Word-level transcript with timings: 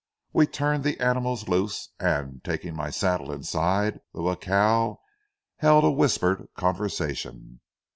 We 0.33 0.47
turned 0.47 0.83
the 0.83 0.99
animals 0.99 1.47
loose, 1.47 1.89
and, 1.99 2.41
taking 2.43 2.75
my 2.75 2.89
saddle 2.89 3.31
inside 3.31 3.99
the 4.15 4.33
jacal, 4.35 4.99
held 5.57 5.83
a 5.83 5.91
whispered 5.91 6.47
conversation. 6.57 7.59